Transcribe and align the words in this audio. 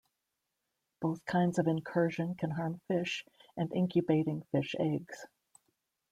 Both 0.99 1.25
kinds 1.25 1.59
of 1.59 1.67
incursion 1.67 2.33
can 2.33 2.49
harm 2.49 2.81
fish 2.87 3.23
and 3.55 3.71
incubating 3.71 4.41
fish 4.51 4.73
eggs. 4.79 5.27